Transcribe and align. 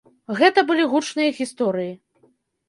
Гэта 0.37 0.63
былі 0.69 0.87
гучныя 0.93 1.35
гісторыі. 1.41 1.93